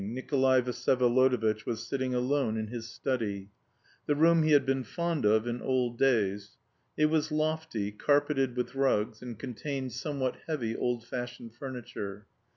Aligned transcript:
Nikolay 0.03 0.61
Vsyevolodovitch 0.63 1.67
was 1.67 1.85
sitting 1.85 2.15
alone 2.15 2.57
in 2.57 2.69
his 2.69 2.89
study 2.89 3.51
the 4.07 4.15
room 4.15 4.41
he 4.41 4.53
had 4.53 4.65
been 4.65 4.83
fond 4.83 5.25
of 5.25 5.45
in 5.45 5.61
old 5.61 5.99
days. 5.99 6.57
It 6.97 7.05
was 7.05 7.31
lofty, 7.31 7.91
carpeted 7.91 8.55
with 8.55 8.73
rugs, 8.73 9.21
and 9.21 9.37
contained 9.37 9.91
somewhat 9.93 10.37
heavy 10.47 10.75
old 10.75 11.05
fashioned 11.05 11.53
furniture. 11.53 12.25